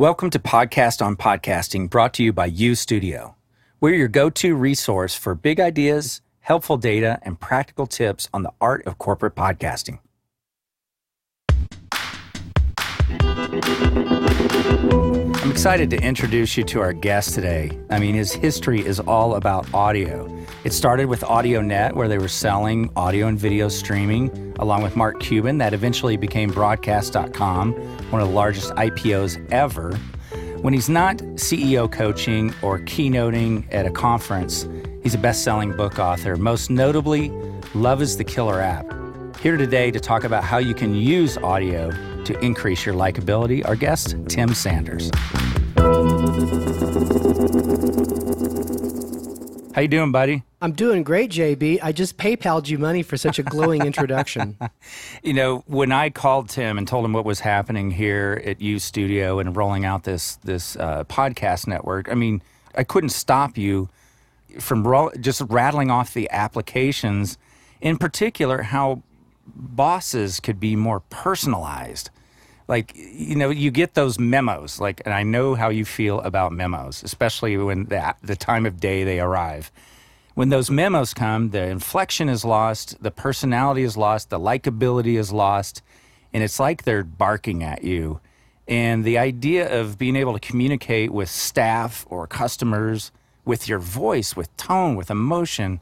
[0.00, 3.36] Welcome to Podcast on Podcasting, brought to you by U Studio.
[3.82, 8.50] We're your go to resource for big ideas, helpful data, and practical tips on the
[8.62, 9.98] art of corporate podcasting.
[15.42, 17.78] I'm excited to introduce you to our guest today.
[17.90, 20.39] I mean, his history is all about audio.
[20.62, 25.18] It started with AudioNet, where they were selling audio and video streaming, along with Mark
[25.18, 25.56] Cuban.
[25.56, 27.72] That eventually became Broadcast.com,
[28.10, 29.96] one of the largest IPOs ever.
[30.60, 34.68] When he's not CEO coaching or keynoting at a conference,
[35.02, 36.36] he's a best selling book author.
[36.36, 37.30] Most notably,
[37.74, 38.86] Love is the Killer app.
[39.40, 41.90] Here today to talk about how you can use audio
[42.24, 45.10] to increase your likability, our guest, Tim Sanders.
[49.80, 50.42] How you doing, buddy?
[50.60, 51.78] I'm doing great, JB.
[51.82, 54.58] I just PayPal'd you money for such a glowing introduction.
[55.22, 58.78] you know, when I called Tim and told him what was happening here at U
[58.78, 62.42] Studio and rolling out this this uh, podcast network, I mean,
[62.74, 63.88] I couldn't stop you
[64.58, 67.38] from ro- just rattling off the applications.
[67.80, 69.02] In particular, how
[69.46, 72.10] bosses could be more personalized.
[72.70, 76.52] Like, you know, you get those memos, like, and I know how you feel about
[76.52, 79.72] memos, especially when the, the time of day they arrive.
[80.34, 85.32] When those memos come, the inflection is lost, the personality is lost, the likability is
[85.32, 85.82] lost,
[86.32, 88.20] and it's like they're barking at you.
[88.68, 93.10] And the idea of being able to communicate with staff or customers
[93.44, 95.80] with your voice, with tone, with emotion,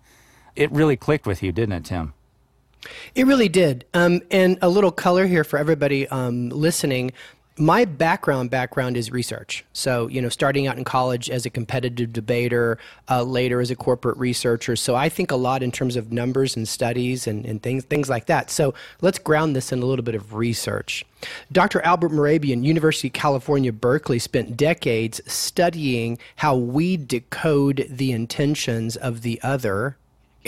[0.56, 2.14] it really clicked with you, didn't it, Tim?
[3.14, 3.84] It really did.
[3.94, 7.12] Um, and a little color here for everybody um, listening.
[7.60, 9.64] My background background is research.
[9.72, 12.78] So, you know, starting out in college as a competitive debater,
[13.10, 14.76] uh, later as a corporate researcher.
[14.76, 18.08] So I think a lot in terms of numbers and studies and, and things things
[18.08, 18.48] like that.
[18.52, 21.04] So let's ground this in a little bit of research.
[21.50, 21.80] Dr.
[21.80, 29.22] Albert Mehrabian, University of California, Berkeley, spent decades studying how we decode the intentions of
[29.22, 29.96] the other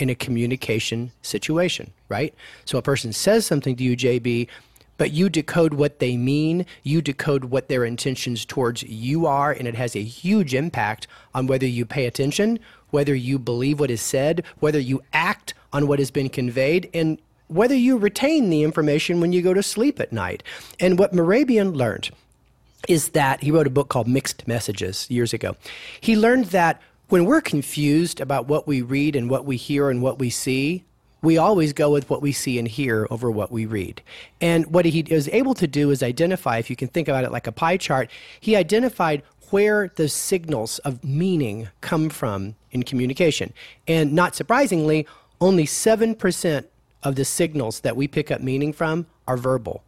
[0.01, 2.33] in a communication situation, right?
[2.65, 4.47] So a person says something to you, JB,
[4.97, 9.67] but you decode what they mean, you decode what their intentions towards you are, and
[9.67, 12.59] it has a huge impact on whether you pay attention,
[12.89, 17.19] whether you believe what is said, whether you act on what has been conveyed, and
[17.47, 20.43] whether you retain the information when you go to sleep at night.
[20.79, 22.09] And what Mehrabian learned
[22.87, 25.55] is that he wrote a book called Mixed Messages years ago.
[25.99, 26.81] He learned that
[27.11, 30.81] when we're confused about what we read and what we hear and what we see,
[31.21, 34.01] we always go with what we see and hear over what we read.
[34.39, 37.31] And what he was able to do is identify, if you can think about it
[37.33, 43.51] like a pie chart, he identified where the signals of meaning come from in communication.
[43.89, 45.05] And not surprisingly,
[45.41, 46.65] only 7%
[47.03, 49.83] of the signals that we pick up meaning from are verbal.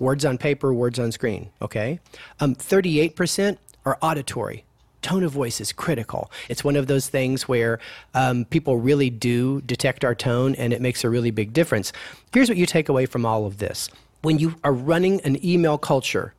[0.00, 2.00] Words on paper, words on screen, okay?
[2.40, 4.64] Um, 38% are auditory
[5.02, 6.30] tone of voice is critical.
[6.48, 7.78] It's one of those things where
[8.14, 11.92] um, people really do detect our tone, and it makes a really big difference.
[12.32, 13.88] Here's what you take away from all of this
[14.22, 16.34] when you are running an email culture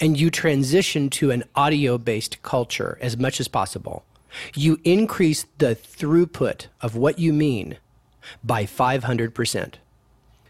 [0.00, 4.04] and you transition to an audio based culture as much as possible,
[4.54, 7.76] you increase the throughput of what you mean
[8.42, 9.74] by 500%.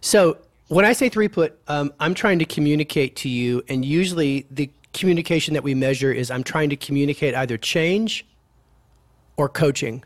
[0.01, 0.39] So,
[0.69, 5.55] when I say throughput, um, I'm trying to communicate to you, and usually the communication
[5.55, 8.27] that we measure is I'm trying to communicate either change
[9.37, 10.05] or coaching.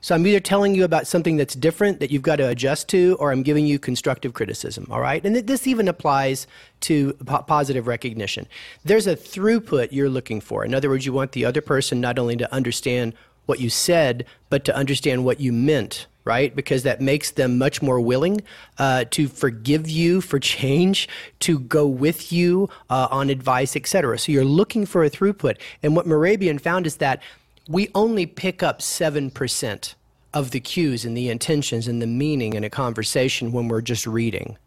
[0.00, 3.16] So I'm either telling you about something that's different that you've got to adjust to,
[3.18, 4.86] or I'm giving you constructive criticism.
[4.90, 6.46] All right, and this even applies
[6.82, 8.46] to po- positive recognition.
[8.84, 10.64] There's a throughput you're looking for.
[10.64, 13.14] In other words, you want the other person not only to understand
[13.48, 16.54] what you said, but to understand what you meant right?
[16.54, 18.42] Because that makes them much more willing
[18.76, 21.08] uh, to forgive you for change,
[21.40, 24.18] to go with you uh, on advice, etc.
[24.18, 25.56] So you're looking for a throughput.
[25.82, 27.22] And what Mehrabian found is that
[27.66, 29.94] we only pick up 7%
[30.34, 34.06] of the cues and the intentions and the meaning in a conversation when we're just
[34.06, 34.58] reading.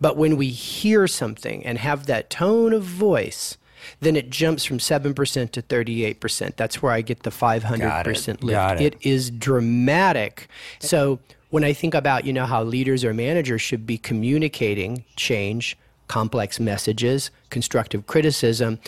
[0.00, 3.56] But when we hear something and have that tone of voice,
[4.00, 6.56] then it jumps from 7% to 38%.
[6.56, 8.80] That's where I get the 500% lift.
[8.80, 8.94] It.
[8.94, 10.48] it is dramatic.
[10.78, 11.18] So
[11.50, 15.76] when I think about, you know, how leaders or managers should be communicating change,
[16.08, 18.78] complex messages, constructive criticism,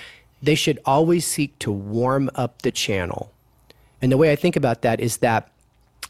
[0.42, 3.32] they should always seek to warm up the channel.
[4.00, 5.50] And the way I think about that is that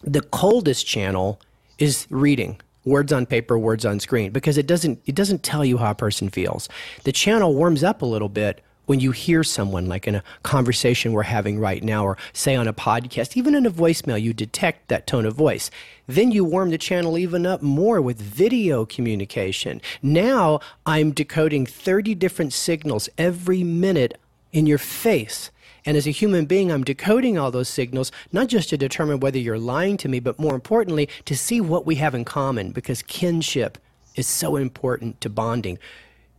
[0.03, 1.41] the coldest channel
[1.79, 5.77] is reading words on paper words on screen because it doesn't it doesn't tell you
[5.77, 6.69] how a person feels
[7.05, 11.13] the channel warms up a little bit when you hear someone, like in a conversation
[11.13, 14.89] we're having right now, or say on a podcast, even in a voicemail, you detect
[14.89, 15.71] that tone of voice.
[16.07, 19.83] Then you warm the channel even up more with video communication.
[20.01, 24.17] Now I'm decoding 30 different signals every minute
[24.53, 25.51] in your face.
[25.85, 29.39] And as a human being, I'm decoding all those signals, not just to determine whether
[29.39, 33.03] you're lying to me, but more importantly, to see what we have in common, because
[33.03, 33.77] kinship
[34.17, 35.79] is so important to bonding.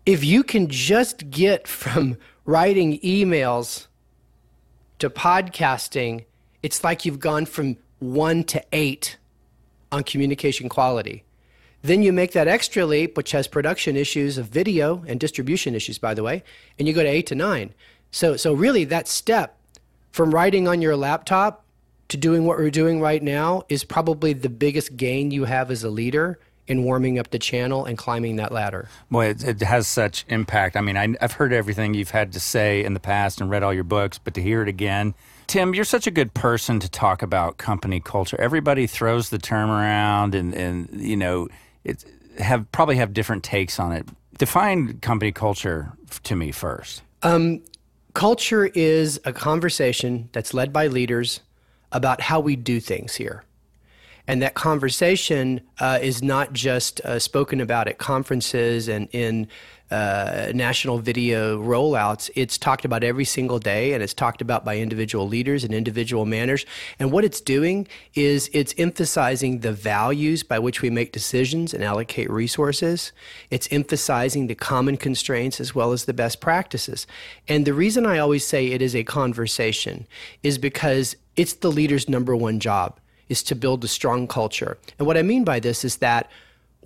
[0.07, 2.17] If you can just get from
[2.49, 3.85] writing emails
[4.97, 6.25] to podcasting,
[6.63, 9.17] it's like you've gone from one to eight
[9.91, 11.23] on communication quality.
[11.83, 15.99] Then you make that extra leap, which has production issues of video and distribution issues,
[15.99, 16.43] by the way,
[16.79, 17.73] and you go to eight to nine.
[18.09, 19.55] So, so really, that step
[20.11, 21.63] from writing on your laptop
[22.07, 25.83] to doing what we're doing right now is probably the biggest gain you have as
[25.83, 28.87] a leader in warming up the channel and climbing that ladder.
[29.09, 30.77] Boy, it, it has such impact.
[30.77, 33.63] I mean, I, I've heard everything you've had to say in the past and read
[33.63, 35.15] all your books, but to hear it again,
[35.47, 38.39] Tim, you're such a good person to talk about company culture.
[38.39, 41.47] Everybody throws the term around, and and you know,
[41.83, 42.05] it
[42.37, 44.07] have probably have different takes on it.
[44.37, 45.93] Define company culture
[46.23, 47.01] to me first.
[47.23, 47.63] Um,
[48.13, 51.41] culture is a conversation that's led by leaders
[51.91, 53.43] about how we do things here.
[54.29, 59.47] And that conversation uh, is not just uh, spoken about at conferences and in
[59.89, 62.29] uh, national video rollouts.
[62.35, 66.27] It's talked about every single day and it's talked about by individual leaders and individual
[66.27, 66.63] manners.
[66.99, 71.83] And what it's doing is it's emphasizing the values by which we make decisions and
[71.83, 73.11] allocate resources.
[73.49, 77.07] It's emphasizing the common constraints as well as the best practices.
[77.47, 80.05] And the reason I always say it is a conversation
[80.43, 82.99] is because it's the leader's number one job
[83.29, 84.77] is to build a strong culture.
[84.97, 86.29] And what I mean by this is that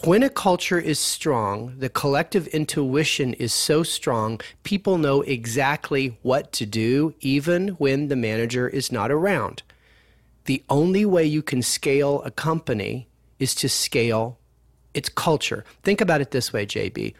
[0.04, 6.52] when a culture is strong, the collective intuition is so strong, people know exactly what
[6.54, 9.64] to do, even when the manager is not around.
[10.46, 13.08] The only way you can scale a company
[13.40, 14.40] is to scale
[14.94, 15.64] its culture.
[15.84, 17.14] Think about it this way, JB.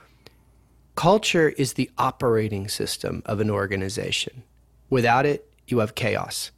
[0.96, 4.44] Culture is the operating system of an organization.
[4.90, 6.52] Without it, you have chaos.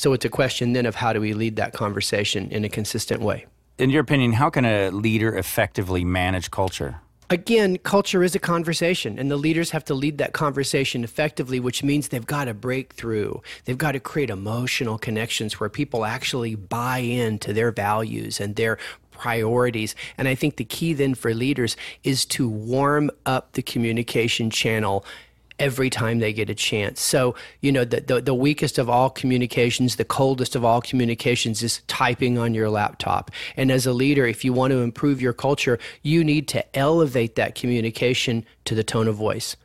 [0.00, 3.20] So it's a question then of how do we lead that conversation in a consistent
[3.20, 3.46] way
[3.80, 7.00] in your opinion, how can a leader effectively manage culture?
[7.30, 11.82] Again, culture is a conversation, and the leaders have to lead that conversation effectively, which
[11.82, 13.40] means they've got to break through.
[13.64, 18.78] They've got to create emotional connections where people actually buy into their values and their
[19.12, 19.94] priorities.
[20.18, 25.04] And I think the key then for leaders is to warm up the communication channel
[25.60, 27.00] every time they get a chance.
[27.00, 31.62] So, you know, the, the, the, weakest of all communications, the coldest of all communications
[31.62, 33.30] is typing on your laptop.
[33.56, 37.36] And as a leader, if you want to improve your culture, you need to elevate
[37.36, 39.56] that communication to the tone of voice.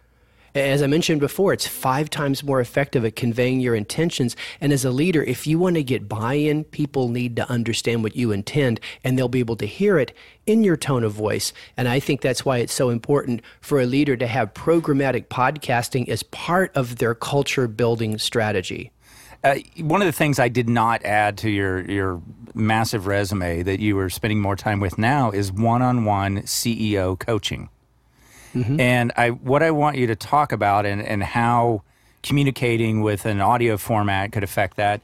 [0.55, 4.37] As I mentioned before, it's five times more effective at conveying your intentions.
[4.61, 8.03] And as a leader, if you want to get buy in, people need to understand
[8.03, 10.15] what you intend and they'll be able to hear it
[10.45, 11.51] in your tone of voice.
[11.75, 16.07] And I think that's why it's so important for a leader to have programmatic podcasting
[16.07, 18.91] as part of their culture building strategy.
[19.43, 22.21] Uh, one of the things I did not add to your your
[22.53, 27.69] massive resume that you were spending more time with now is one-on-one CEO coaching.
[28.55, 28.79] Mm-hmm.
[28.79, 31.83] And I, what I want you to talk about and, and how
[32.23, 35.01] communicating with an audio format could affect that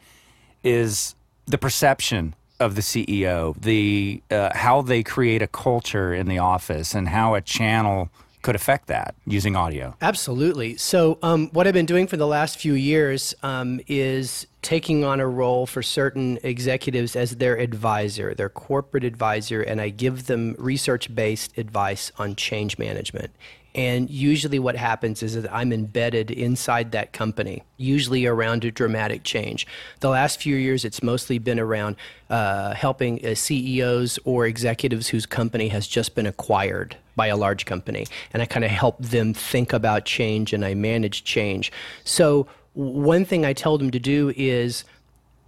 [0.64, 1.16] is
[1.46, 6.94] the perception of the CEO, the uh, how they create a culture in the office,
[6.94, 8.10] and how a channel
[8.42, 9.96] could affect that using audio.
[10.02, 10.78] Absolutely.
[10.78, 15.20] So, um, what I've been doing for the last few years um, is taking on
[15.20, 20.56] a role for certain executives as their advisor, their corporate advisor, and I give them
[20.60, 23.32] research based advice on change management.
[23.74, 29.24] And usually, what happens is that I'm embedded inside that company, usually around a dramatic
[29.24, 29.66] change.
[30.02, 31.96] The last few years, it's mostly been around
[32.30, 37.66] uh, helping uh, CEOs or executives whose company has just been acquired by a large
[37.66, 38.08] company.
[38.34, 41.72] And I kind of help them think about change and I manage change.
[42.04, 44.84] So, one thing I tell them to do is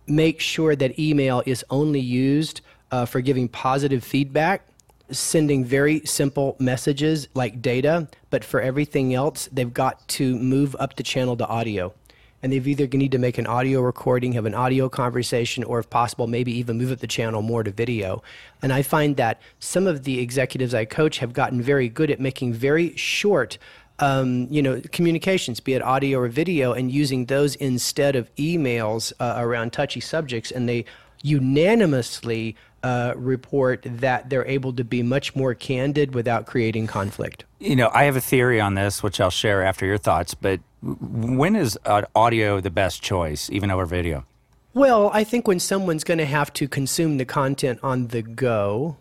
[0.08, 2.62] make sure that email is only used
[2.92, 4.68] uh, for giving positive feedback
[5.12, 10.96] sending very simple messages like data, but for everything else, they've got to move up
[10.96, 11.94] the channel to audio.
[12.42, 15.90] And they've either need to make an audio recording, have an audio conversation, or if
[15.90, 18.22] possible, maybe even move up the channel more to video.
[18.62, 22.20] And I find that some of the executives I coach have gotten very good at
[22.20, 23.58] making very short
[24.00, 29.14] um, you know, communications, be it audio or video, and using those instead of emails
[29.20, 30.86] uh, around touchy subjects, and they
[31.22, 37.46] unanimously uh, report that they're able to be much more candid without creating conflict.
[37.60, 40.60] You know, I have a theory on this, which I'll share after your thoughts, but
[40.82, 44.26] when is uh, audio the best choice, even over video?
[44.74, 48.98] Well, I think when someone's going to have to consume the content on the go,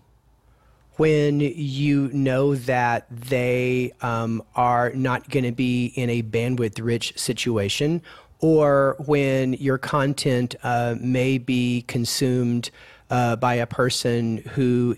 [0.97, 7.13] when you know that they um, are not going to be in a bandwidth rich
[7.17, 8.03] situation,
[8.41, 12.71] or when your content uh, may be consumed
[13.13, 14.97] uh, by a person who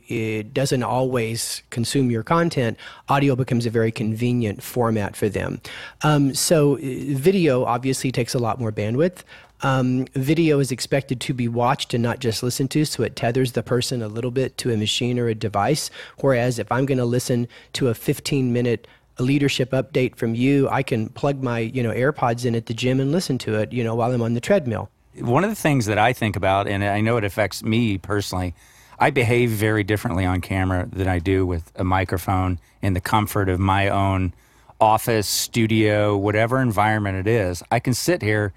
[0.52, 5.60] doesn't always consume your content, audio becomes a very convenient format for them.
[6.02, 9.24] Um, so, uh, video obviously takes a lot more bandwidth.
[9.64, 13.52] Um, video is expected to be watched and not just listened to, so it tethers
[13.52, 15.90] the person a little bit to a machine or a device.
[16.20, 18.86] Whereas if I'm going to listen to a 15 minute
[19.18, 23.00] leadership update from you, I can plug my you know AirPods in at the gym
[23.00, 24.90] and listen to it, you know, while I'm on the treadmill.
[25.18, 28.54] One of the things that I think about, and I know it affects me personally,
[28.98, 33.48] I behave very differently on camera than I do with a microphone in the comfort
[33.48, 34.34] of my own
[34.78, 37.62] office, studio, whatever environment it is.
[37.70, 38.52] I can sit here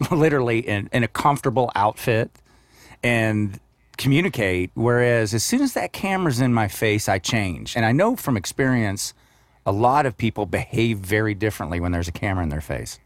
[0.10, 2.30] literally in, in a comfortable outfit
[3.02, 3.58] and
[3.96, 4.70] communicate.
[4.74, 7.76] Whereas as soon as that camera's in my face, I change.
[7.76, 9.14] And I know from experience,
[9.66, 12.98] a lot of people behave very differently when there's a camera in their face.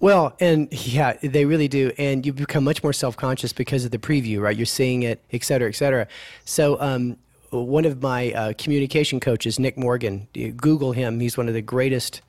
[0.00, 1.92] Well, and yeah, they really do.
[1.98, 4.56] And you become much more self conscious because of the preview, right?
[4.56, 6.06] You're seeing it, et cetera, et cetera.
[6.44, 7.16] So, um,
[7.50, 11.20] one of my uh, communication coaches, Nick Morgan, Google him.
[11.20, 12.20] He's one of the greatest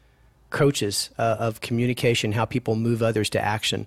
[0.56, 3.86] coaches uh, of communication, how people move others to action.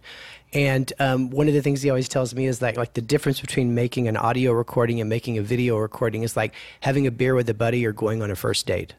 [0.53, 3.41] And um, one of the things he always tells me is that like the difference
[3.41, 7.35] between making an audio recording and making a video recording is like having a beer
[7.35, 8.95] with a buddy or going on a first date.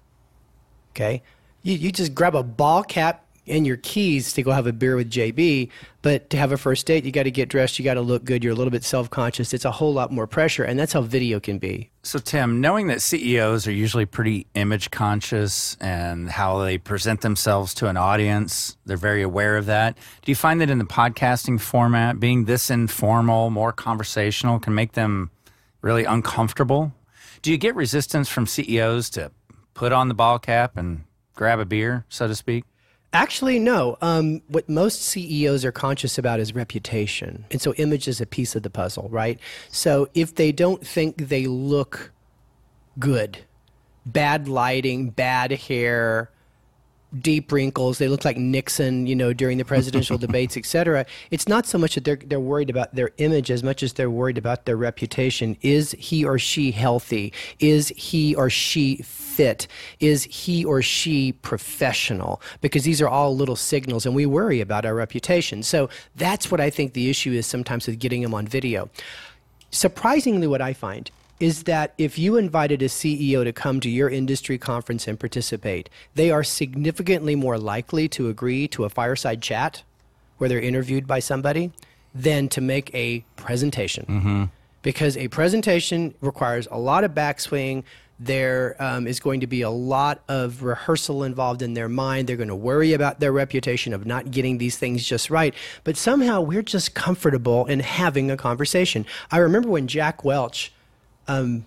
[0.92, 1.22] Okay,
[1.62, 4.96] you you just grab a ball cap and your keys to go have a beer
[4.96, 5.70] with JB.
[6.02, 8.24] But to have a first date, you got to get dressed, you got to look
[8.24, 9.54] good, you're a little bit self conscious.
[9.54, 11.90] It's a whole lot more pressure, and that's how video can be.
[12.04, 17.74] So, Tim, knowing that CEOs are usually pretty image conscious and how they present themselves
[17.76, 19.98] to an audience, they're very aware of that.
[20.22, 24.94] Do you find that in the podcasting format, being this informal, more conversational, can make
[24.94, 25.32] them
[25.82, 26.94] really uncomfortable?
[27.42, 29.32] Do you get resistance from CEOs to
[29.74, 31.04] put on the ball cap and
[31.36, 32.66] grab a beer, so to speak?
[33.12, 33.98] Actually, no.
[34.02, 37.46] Um, what most CEOs are conscious about is reputation.
[37.50, 39.40] And so image is a piece of the puzzle, right?
[39.70, 42.12] So if they don't think they look
[43.00, 43.40] good,
[44.06, 46.30] bad lighting, bad hair,
[47.22, 47.98] deep wrinkles.
[47.98, 51.06] They look like Nixon, you know, during the presidential debates, etc.
[51.32, 54.10] It's not so much that they're they're worried about their image as much as they're
[54.10, 55.58] worried about their reputation.
[55.62, 57.34] Is he or she healthy?
[57.60, 59.68] Is he or she fit?
[60.00, 62.42] Is he or she professional?
[62.62, 65.64] Because these are all little signals, and we worry about our reputation.
[65.64, 68.90] So that's what I think the issue is sometimes with getting them on video.
[69.72, 74.10] Surprisingly, what I find is that if you invited a CEO to come to your
[74.10, 79.84] industry conference and participate, they are significantly more likely to agree to a fireside chat
[80.38, 81.72] where they're interviewed by somebody
[82.14, 84.06] than to make a presentation.
[84.08, 84.44] Mm-hmm.
[84.82, 87.84] Because a presentation requires a lot of backswing.
[88.18, 92.28] There um, is going to be a lot of rehearsal involved in their mind.
[92.28, 95.54] They're going to worry about their reputation of not getting these things just right.
[95.84, 99.06] But somehow we're just comfortable in having a conversation.
[99.32, 100.74] I remember when Jack Welch
[101.30, 101.66] um,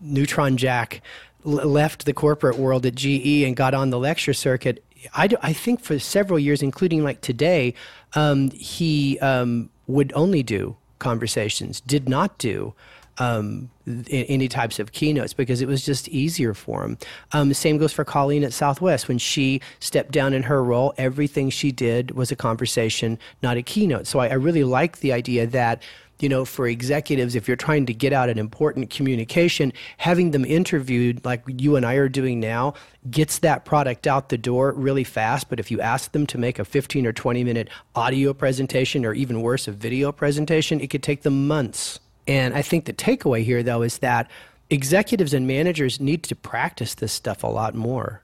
[0.00, 1.02] Neutron Jack
[1.44, 4.84] l- left the corporate world at GE and got on the lecture circuit,
[5.14, 7.74] I, do, I think for several years, including like today,
[8.14, 12.74] um, he um, would only do conversations, did not do
[13.18, 13.70] um,
[14.10, 16.98] any types of keynotes because it was just easier for him.
[17.32, 19.08] Um, same goes for Colleen at Southwest.
[19.08, 23.62] When she stepped down in her role, everything she did was a conversation, not a
[23.62, 24.06] keynote.
[24.06, 25.82] So I, I really like the idea that
[26.20, 30.44] you know, for executives, if you're trying to get out an important communication, having them
[30.44, 32.74] interviewed like you and I are doing now
[33.10, 35.48] gets that product out the door really fast.
[35.48, 39.14] But if you ask them to make a 15 or 20 minute audio presentation, or
[39.14, 42.00] even worse, a video presentation, it could take them months.
[42.26, 44.30] And I think the takeaway here, though, is that
[44.70, 48.22] executives and managers need to practice this stuff a lot more.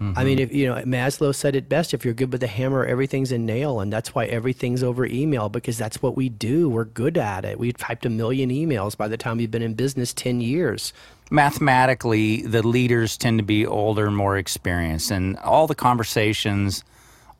[0.00, 0.18] Mm-hmm.
[0.18, 2.84] I mean, if you know, Maslow said it best: if you're good with a hammer,
[2.84, 6.68] everything's a nail, and that's why everything's over email because that's what we do.
[6.68, 7.58] We're good at it.
[7.58, 10.92] We've typed a million emails by the time we've been in business ten years.
[11.30, 16.84] Mathematically, the leaders tend to be older, more experienced, and all the conversations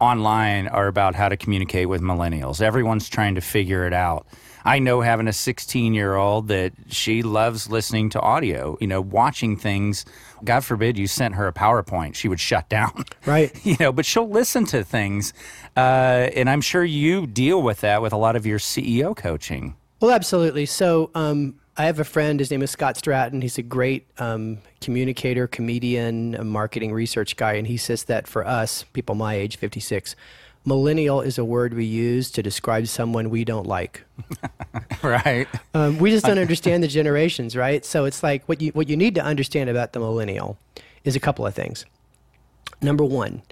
[0.01, 2.61] online are about how to communicate with millennials.
[2.61, 4.27] Everyone's trying to figure it out.
[4.67, 9.01] I know having a 16 year old that she loves listening to audio, you know,
[9.01, 10.05] watching things.
[10.45, 13.05] God forbid you sent her a PowerPoint, she would shut down.
[13.27, 13.53] Right.
[13.67, 15.33] you know, but she'll listen to things.
[15.77, 19.75] Uh, and I'm sure you deal with that with a lot of your CEO coaching.
[20.01, 20.67] Well, absolutely.
[20.67, 22.41] So, um, I have a friend.
[22.41, 23.43] His name is Scott Stratten.
[23.43, 28.85] He's a great um, communicator, comedian, marketing research guy, and he says that for us,
[28.95, 30.17] people my age, 56,
[30.67, 34.05] millennial is a word we use to describe someone we don't like.
[35.03, 35.49] right.
[35.73, 37.85] Um, we just don't understand the generations, right?
[37.85, 40.59] So it's like what you what you need to understand about the millennial
[41.05, 41.87] is a couple of things.
[42.83, 43.43] Number one,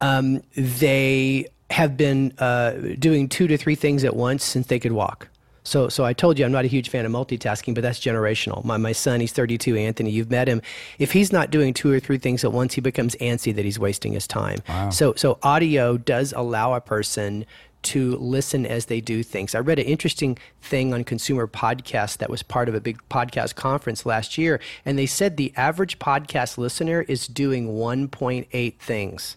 [0.00, 4.92] um, they have been uh, doing two to three things at once since they could
[4.92, 5.27] walk.
[5.68, 8.64] So, so I told you I'm not a huge fan of multitasking, but that's generational.
[8.64, 10.62] My, my son, he's 32, Anthony, you've met him.
[10.98, 13.78] If he's not doing two or three things at once, he becomes antsy that he's
[13.78, 14.58] wasting his time.
[14.68, 14.90] Wow.
[14.90, 17.44] So, so audio does allow a person
[17.80, 19.54] to listen as they do things.
[19.54, 23.54] I read an interesting thing on consumer podcasts that was part of a big podcast
[23.54, 29.36] conference last year, and they said the average podcast listener is doing 1.8 things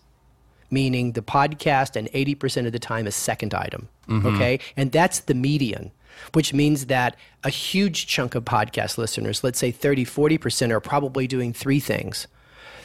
[0.71, 3.89] meaning the podcast and 80% of the time is second item.
[4.07, 4.27] Mm-hmm.
[4.27, 4.59] Okay.
[4.77, 5.91] And that's the median,
[6.33, 11.27] which means that a huge chunk of podcast listeners, let's say 30, 40%, are probably
[11.27, 12.27] doing three things.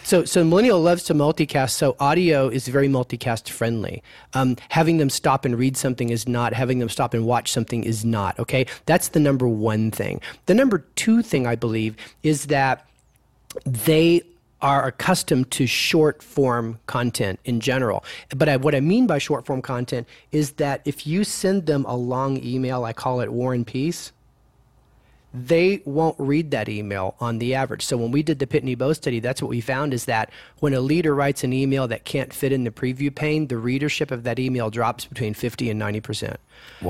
[0.06, 1.71] So, so millennial loves to multicast.
[1.71, 4.04] So audio is very multicast friendly.
[4.35, 6.52] Um, having them stop and read something is not.
[6.52, 8.38] Having them stop and watch something is not.
[8.38, 10.21] Okay, that's the number one thing.
[10.47, 12.88] The number two thing I believe is that
[13.64, 14.23] they
[14.62, 18.04] are accustomed to short form content in general.
[18.34, 21.84] But I, what I mean by short form content is that if you send them
[21.86, 24.12] a long email, I call it War and Peace,
[25.44, 27.84] they won't read that email on the average.
[27.84, 30.72] So when we did the Pitney Bowes study, that's what we found is that when
[30.72, 34.22] a leader writes an email that can't fit in the preview pane, the readership of
[34.22, 36.36] that email drops between 50 and 90%.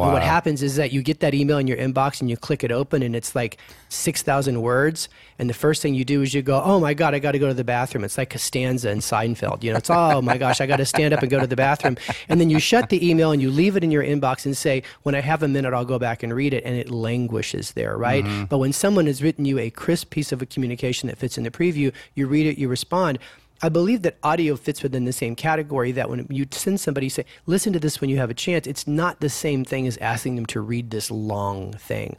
[0.04, 2.62] And what happens is that you get that email in your inbox and you click
[2.62, 3.58] it open and it's like
[3.88, 5.08] 6,000 words.
[5.38, 7.38] And the first thing you do is you go, oh my God, I got to
[7.38, 8.04] go to the bathroom.
[8.04, 9.62] It's like Costanza in Seinfeld.
[9.62, 11.56] You know, it's, oh my gosh, I got to stand up and go to the
[11.56, 11.96] bathroom.
[12.28, 14.82] And then you shut the email and you leave it in your inbox and say,
[15.02, 16.64] when I have a minute, I'll go back and read it.
[16.64, 18.24] And it languishes there, right?
[18.24, 18.44] Mm-hmm.
[18.44, 21.44] But when someone has written you a crisp piece of a communication that fits in
[21.44, 23.18] the preview, you read it, you respond.
[23.62, 27.24] I believe that audio fits within the same category that when you send somebody, say,
[27.46, 30.36] listen to this when you have a chance, it's not the same thing as asking
[30.36, 32.16] them to read this long thing.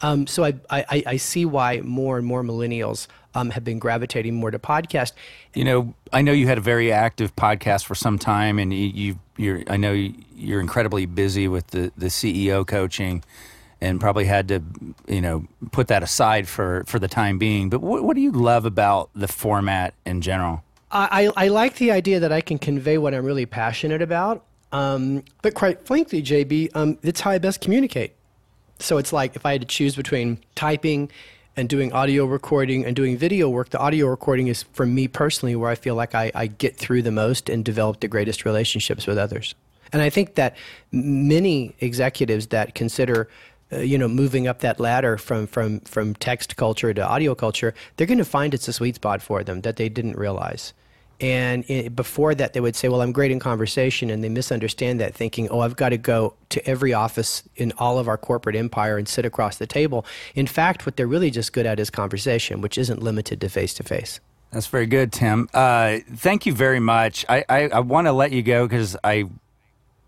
[0.00, 4.34] Um, so I, I, I see why more and more millennials um, have been gravitating
[4.34, 5.12] more to podcast.
[5.54, 8.86] You know, I know you had a very active podcast for some time, and you,
[8.86, 13.22] you you're I know you're incredibly busy with the the CEO coaching,
[13.80, 14.62] and probably had to
[15.06, 17.68] you know put that aside for for the time being.
[17.68, 20.62] But what do you love about the format in general?
[20.90, 24.44] I, I like the idea that I can convey what I'm really passionate about.
[24.72, 28.14] Um, but quite frankly, JB, um, it's how I best communicate.
[28.78, 31.10] So it's like if I had to choose between typing
[31.56, 35.56] and doing audio recording and doing video work, the audio recording is for me personally
[35.56, 39.06] where I feel like I, I get through the most and develop the greatest relationships
[39.06, 39.54] with others.
[39.92, 40.56] And I think that
[40.92, 43.28] many executives that consider
[43.72, 47.74] uh, you know, moving up that ladder from from from text culture to audio culture,
[47.96, 50.72] they're going to find it's a sweet spot for them that they didn't realize.
[51.18, 55.00] And i before that, they would say, "Well, I'm great in conversation," and they misunderstand
[55.00, 58.54] that, thinking, "Oh, I've got to go to every office in all of our corporate
[58.54, 61.90] empire and sit across the table." In fact, what they're really just good at is
[61.90, 64.20] conversation, which isn't limited to face to face.
[64.52, 65.48] That's very good, Tim.
[65.52, 67.24] Uh, thank you very much.
[67.28, 69.24] I, I, I want to let you go because I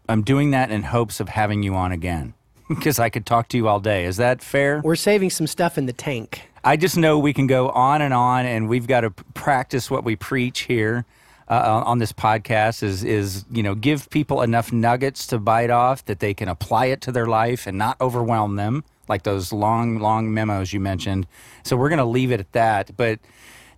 [0.09, 2.35] I'm doing that in hopes of having you on again
[2.79, 4.05] because I could talk to you all day.
[4.05, 4.81] Is that fair?
[4.85, 6.49] We're saving some stuff in the tank.
[6.65, 10.05] I just know we can go on and on, and we've got to practice what
[10.05, 11.05] we preach here
[11.49, 12.83] uh, on this podcast.
[12.83, 16.87] Is is you know give people enough nuggets to bite off that they can apply
[16.87, 21.27] it to their life and not overwhelm them, like those long long memos you mentioned.
[21.63, 22.97] So we're going to leave it at that.
[22.97, 23.19] But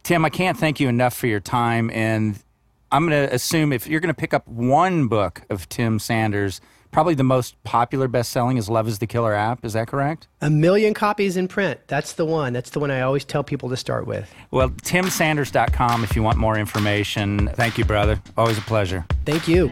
[0.02, 2.40] Tim, I can't thank you enough for your time, and
[2.90, 6.60] I'm going to assume if you're going to pick up one book of Tim Sanders
[6.90, 9.64] probably the most popular best-selling is Love is the Killer app.
[9.64, 10.28] Is that correct?
[10.40, 11.80] A million copies in print.
[11.86, 12.52] That's the one.
[12.52, 14.32] That's the one I always tell people to start with.
[14.50, 17.48] Well, timsanders.com if you want more information.
[17.54, 18.20] Thank you, brother.
[18.36, 19.06] Always a pleasure.
[19.24, 19.70] Thank you.